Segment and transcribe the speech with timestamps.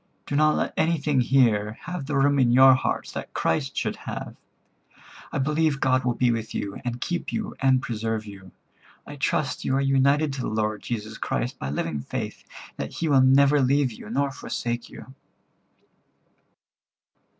[0.25, 4.35] Do not let anything here have the room in your heart that Christ should have.
[5.31, 8.51] I believe God will be with you, and keep you, and preserve you.
[9.05, 12.95] I trust you are united to the Lord Jesus Christ by living faith, and that
[12.97, 15.13] He will never leave you, nor forsake you."